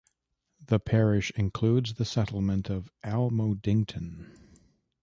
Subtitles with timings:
[0.65, 4.35] The parish includes the settlement of Almodington.